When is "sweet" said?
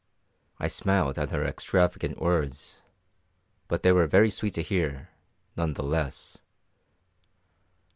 4.31-4.55